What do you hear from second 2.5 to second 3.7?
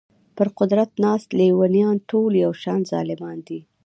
شان ظالمان دي.